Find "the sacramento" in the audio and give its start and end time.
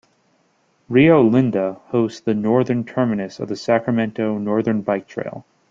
3.49-4.39